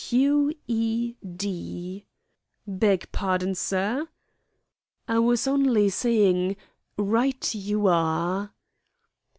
"Q.E.D." 0.09 2.07
"Beg 2.65 3.11
pardon, 3.11 3.53
sir!" 3.53 4.07
"I 5.07 5.19
was 5.19 5.45
only 5.47 5.89
saying, 5.89 6.55
'Right 6.97 7.53
you 7.53 7.85
are!'" 7.85 8.51